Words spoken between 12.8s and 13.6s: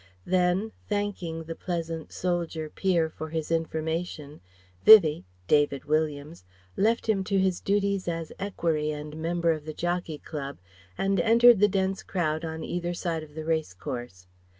side of the